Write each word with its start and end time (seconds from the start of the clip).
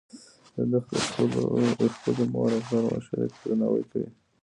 ده 0.71 0.79
د 1.79 1.85
خپلې 1.93 2.23
مور 2.33 2.49
او 2.57 2.63
پلار 2.67 2.83
مشورې 2.95 3.27
ته 3.33 3.37
درناوی 3.41 3.83
کوي. 3.91 4.09